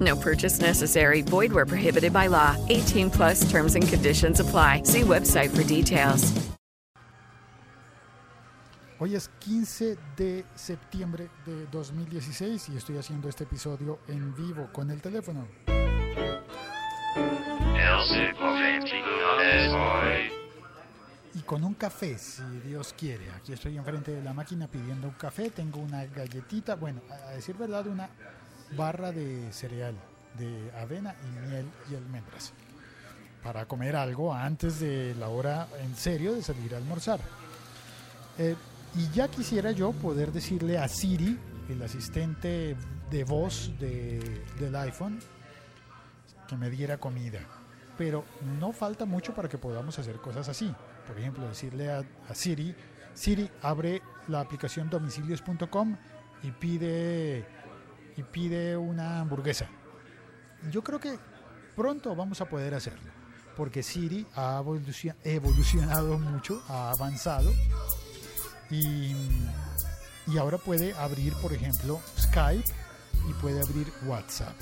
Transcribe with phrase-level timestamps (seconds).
[0.00, 1.22] No purchase necessary.
[1.22, 2.56] Void where prohibited by law.
[2.68, 4.82] 18 plus terms and conditions apply.
[4.84, 6.32] See website for details.
[9.02, 14.92] Hoy es 15 de septiembre de 2016 y estoy haciendo este episodio en vivo con
[14.92, 15.48] el teléfono.
[21.34, 23.28] Y con un café, si Dios quiere.
[23.32, 25.50] Aquí estoy enfrente de la máquina pidiendo un café.
[25.50, 28.08] Tengo una galletita, bueno, a decir verdad, una
[28.76, 29.94] barra de cereal
[30.38, 32.52] de avena y miel y almendras.
[33.42, 37.20] Para comer algo antes de la hora en serio de salir a almorzar.
[38.38, 38.54] Eh,
[38.94, 42.76] y ya quisiera yo poder decirle a Siri, el asistente
[43.10, 45.18] de voz de, del iPhone,
[46.46, 47.40] que me diera comida.
[47.98, 48.24] Pero
[48.58, 50.72] no falta mucho para que podamos hacer cosas así.
[51.06, 52.74] Por ejemplo, decirle a, a Siri,
[53.14, 55.96] Siri, abre la aplicación domicilios.com
[56.42, 57.44] y pide,
[58.16, 59.66] y pide una hamburguesa.
[60.70, 61.18] Yo creo que
[61.76, 63.10] pronto vamos a poder hacerlo,
[63.56, 67.52] porque Siri ha evolucion- evolucionado mucho, ha avanzado
[68.70, 69.14] y,
[70.26, 72.64] y ahora puede abrir, por ejemplo, Skype
[73.28, 74.54] y puede abrir WhatsApp.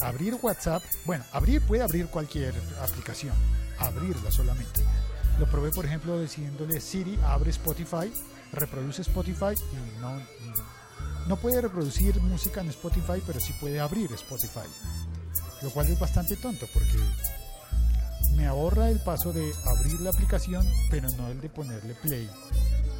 [0.00, 3.34] Abrir WhatsApp, bueno, abrir puede abrir cualquier aplicación,
[3.78, 4.82] abrirla solamente.
[5.38, 8.12] Lo probé, por ejemplo, diciéndole Siri, abre Spotify,
[8.52, 10.22] reproduce Spotify y no, no
[11.36, 14.68] puede reproducir música en Spotify, pero sí puede abrir Spotify.
[15.62, 16.98] Lo cual es bastante tonto porque
[18.36, 22.28] me ahorra el paso de abrir la aplicación, pero no el de ponerle play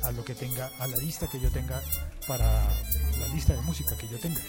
[0.03, 1.83] a lo que tenga, a la lista que yo tenga
[2.27, 4.41] para la lista de música que yo tenga.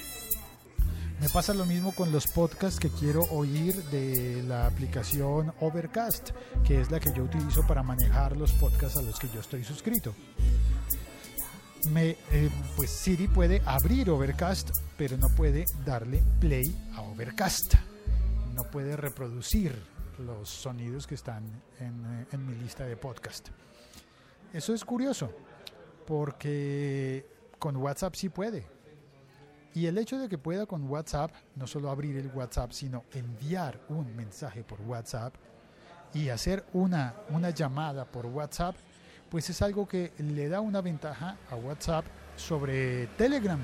[1.21, 6.31] Me pasa lo mismo con los podcasts que quiero oír de la aplicación Overcast,
[6.65, 9.63] que es la que yo utilizo para manejar los podcasts a los que yo estoy
[9.63, 10.13] suscrito.
[11.91, 17.75] Me, eh, pues Siri puede abrir Overcast, pero no puede darle play a Overcast.
[18.53, 19.75] No puede reproducir
[20.19, 21.43] los sonidos que están
[21.79, 23.49] en, eh, en mi lista de podcast.
[24.53, 25.31] Eso es curioso,
[26.07, 27.25] porque
[27.59, 28.67] con WhatsApp sí puede.
[29.73, 33.81] Y el hecho de que pueda con WhatsApp, no solo abrir el WhatsApp, sino enviar
[33.89, 35.35] un mensaje por WhatsApp
[36.13, 38.75] y hacer una, una llamada por WhatsApp,
[39.29, 42.05] pues es algo que le da una ventaja a WhatsApp
[42.35, 43.59] sobre Telegram.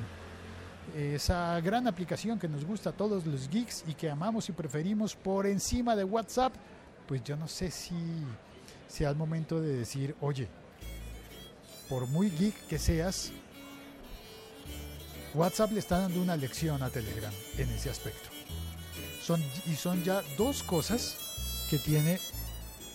[0.96, 5.16] Esa gran aplicación que nos gusta a todos los geeks y que amamos y preferimos
[5.16, 6.54] por encima de WhatsApp,
[7.08, 7.96] pues yo no sé si
[8.88, 10.48] sea el momento de decir, oye,
[11.88, 13.32] por muy geek que seas,
[15.34, 18.30] WhatsApp le está dando una lección a Telegram en ese aspecto.
[19.22, 21.16] Son, y son ya dos cosas
[21.70, 22.20] que tiene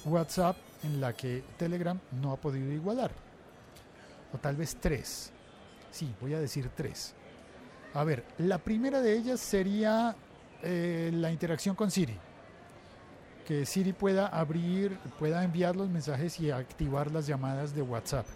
[0.05, 3.11] WhatsApp en la que Telegram no ha podido igualar.
[4.33, 5.31] O tal vez tres.
[5.91, 7.15] Sí, voy a decir tres.
[7.95, 10.15] A ver, la primera de ellas sería
[10.63, 12.19] eh, la interacción con Siri.
[13.47, 18.27] Que Siri pueda abrir, pueda enviar los mensajes y activar las llamadas de WhatsApp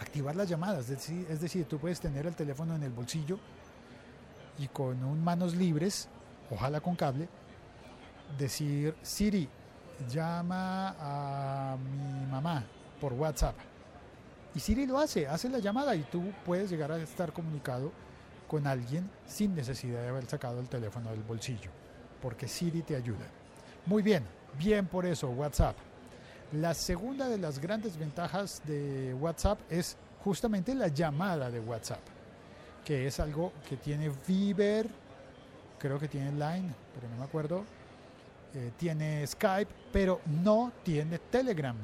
[0.00, 0.88] activar las llamadas.
[0.88, 3.38] Es decir, tú puedes tener el teléfono en el bolsillo
[4.58, 6.08] y con un manos libres,
[6.50, 7.28] ojalá con cable,
[8.38, 9.48] decir, Siri,
[10.08, 12.64] llama a mi mamá
[13.00, 13.56] por WhatsApp.
[14.54, 17.92] Y Siri lo hace, hace la llamada y tú puedes llegar a estar comunicado
[18.48, 21.70] con alguien sin necesidad de haber sacado el teléfono del bolsillo,
[22.20, 23.26] porque Siri te ayuda.
[23.86, 24.24] Muy bien,
[24.58, 25.76] bien por eso, WhatsApp.
[26.52, 32.00] La segunda de las grandes ventajas de WhatsApp es justamente la llamada de WhatsApp,
[32.84, 34.88] que es algo que tiene Viber,
[35.78, 37.64] creo que tiene Line, pero no me acuerdo,
[38.54, 41.76] eh, tiene Skype, pero no tiene Telegram.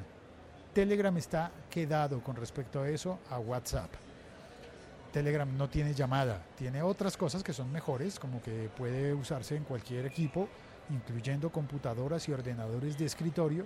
[0.72, 3.90] Telegram está quedado con respecto a eso a WhatsApp.
[5.12, 9.64] Telegram no tiene llamada, tiene otras cosas que son mejores, como que puede usarse en
[9.64, 10.48] cualquier equipo,
[10.90, 13.64] incluyendo computadoras y ordenadores de escritorio,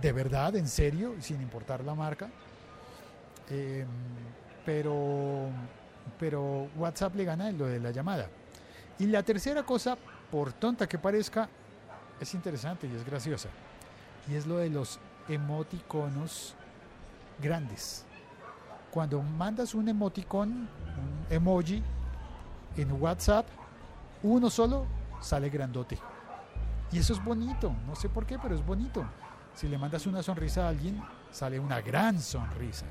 [0.00, 2.28] de verdad, en serio, sin importar la marca.
[3.50, 3.84] Eh,
[4.64, 5.48] pero,
[6.18, 8.28] pero WhatsApp le gana en lo de la llamada.
[8.98, 9.96] Y la tercera cosa,
[10.30, 11.48] por tonta que parezca,
[12.20, 13.48] es interesante y es graciosa.
[14.28, 14.98] Y es lo de los
[15.28, 16.54] emoticonos
[17.40, 18.04] grandes.
[18.90, 21.82] Cuando mandas un emoticon, un emoji,
[22.76, 23.46] en WhatsApp,
[24.22, 24.86] uno solo
[25.20, 25.98] sale grandote.
[26.92, 29.04] Y eso es bonito, no sé por qué, pero es bonito.
[29.54, 32.86] Si le mandas una sonrisa a alguien, sale una gran sonrisa.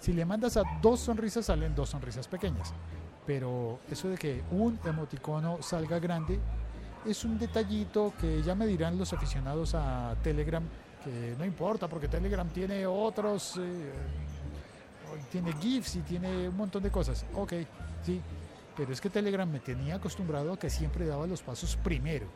[0.00, 2.72] Si le mandas a dos sonrisas, salen dos sonrisas pequeñas.
[3.26, 6.38] Pero eso de que un emoticono salga grande
[7.06, 10.62] es un detallito que ya me dirán los aficionados a Telegram,
[11.02, 13.92] que no importa porque Telegram tiene otros, eh,
[15.30, 17.26] tiene GIFs y tiene un montón de cosas.
[17.34, 17.52] Ok,
[18.04, 18.20] sí,
[18.76, 22.26] pero es que Telegram me tenía acostumbrado a que siempre daba los pasos primero.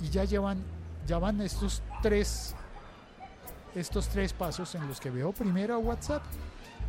[0.00, 0.62] Y ya llevan,
[1.06, 2.54] ya van estos tres,
[3.74, 6.22] estos tres pasos en los que veo primero a WhatsApp,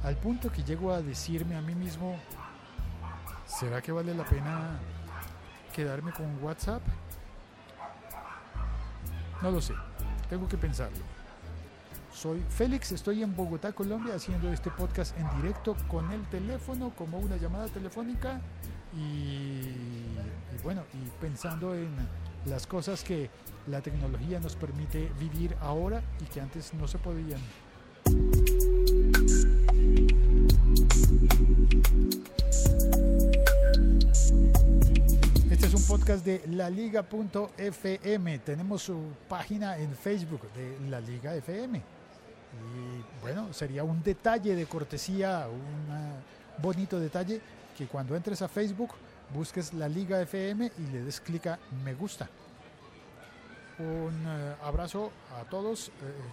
[0.03, 2.17] al punto que llego a decirme a mí mismo,
[3.45, 4.77] ¿será que vale la pena
[5.77, 6.81] quedarme con WhatsApp?
[9.43, 9.75] No lo sé,
[10.27, 10.97] tengo que pensarlo.
[12.11, 17.19] Soy Félix, estoy en Bogotá, Colombia, haciendo este podcast en directo con el teléfono, como
[17.19, 18.41] una llamada telefónica,
[18.97, 19.61] y,
[20.63, 21.95] bueno, y pensando en
[22.47, 23.29] las cosas que
[23.67, 27.39] la tecnología nos permite vivir ahora y que antes no se podían.
[36.27, 38.39] De laliga.fm.
[38.39, 41.77] Tenemos su página en Facebook de La Liga FM.
[41.77, 46.15] Y bueno, sería un detalle de cortesía, un ah,
[46.61, 47.39] bonito detalle,
[47.77, 48.89] que cuando entres a Facebook
[49.33, 52.27] busques La Liga FM y le des clic a me gusta.
[53.79, 55.87] Un eh, abrazo a todos.
[55.87, 55.91] eh,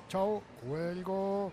[0.08, 1.52] chao, cuelgo.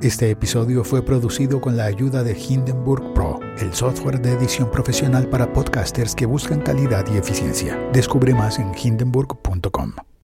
[0.00, 3.27] Este episodio fue producido con la ayuda de Hindenburg Pro,
[3.60, 7.78] el software de edición profesional para podcasters que buscan calidad y eficiencia.
[7.92, 10.08] Descubre más en hindenburg.com.